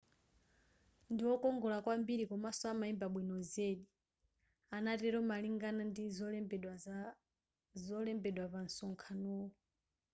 [1.11, 3.85] ndiwokongola kwambiri komanso amaimba bwino zedi
[4.75, 6.03] anatelo malingana ndi
[7.85, 9.45] zolembedwa pa nsonkhano wu